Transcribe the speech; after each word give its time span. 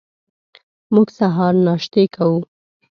موږ 0.93 1.07
سهار 1.19 1.53
ناشتې 1.65 2.03
کوو. 2.15 2.39